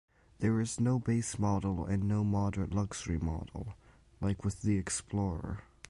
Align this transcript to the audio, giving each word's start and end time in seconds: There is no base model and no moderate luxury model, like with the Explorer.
There 0.39 0.59
is 0.59 0.79
no 0.79 0.97
base 0.97 1.37
model 1.37 1.85
and 1.85 2.05
no 2.07 2.23
moderate 2.23 2.73
luxury 2.73 3.19
model, 3.19 3.75
like 4.19 4.43
with 4.43 4.63
the 4.63 4.79
Explorer. 4.79 5.59